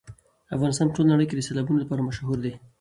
[0.55, 2.53] افغانستان په ټوله نړۍ کې د سیلابونو لپاره مشهور دی.